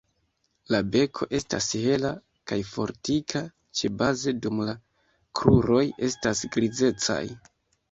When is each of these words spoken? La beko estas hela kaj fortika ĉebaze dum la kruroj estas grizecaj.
La 0.75 0.77
beko 0.93 1.27
estas 1.39 1.67
hela 1.81 2.13
kaj 2.53 2.57
fortika 2.71 3.43
ĉebaze 3.81 4.35
dum 4.47 4.65
la 4.71 4.77
kruroj 5.43 5.85
estas 6.11 6.45
grizecaj. 6.59 7.23